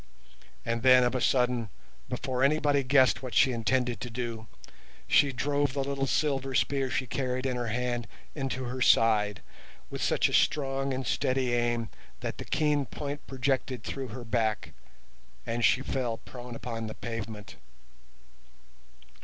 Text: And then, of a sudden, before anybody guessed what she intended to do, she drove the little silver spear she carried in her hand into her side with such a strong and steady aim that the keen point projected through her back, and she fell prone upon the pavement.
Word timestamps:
And 0.65 0.81
then, 0.81 1.03
of 1.03 1.13
a 1.13 1.21
sudden, 1.21 1.69
before 2.09 2.43
anybody 2.43 2.81
guessed 2.81 3.21
what 3.21 3.35
she 3.35 3.51
intended 3.51 4.01
to 4.01 4.09
do, 4.09 4.47
she 5.07 5.31
drove 5.31 5.73
the 5.73 5.83
little 5.83 6.07
silver 6.07 6.55
spear 6.55 6.89
she 6.89 7.05
carried 7.05 7.45
in 7.45 7.55
her 7.55 7.67
hand 7.67 8.07
into 8.33 8.63
her 8.63 8.81
side 8.81 9.43
with 9.91 10.01
such 10.01 10.27
a 10.27 10.33
strong 10.33 10.91
and 10.91 11.05
steady 11.05 11.53
aim 11.53 11.89
that 12.21 12.39
the 12.39 12.45
keen 12.45 12.87
point 12.87 13.27
projected 13.27 13.83
through 13.83 14.07
her 14.07 14.25
back, 14.25 14.73
and 15.45 15.63
she 15.63 15.83
fell 15.83 16.17
prone 16.17 16.55
upon 16.55 16.87
the 16.87 16.95
pavement. 16.95 17.57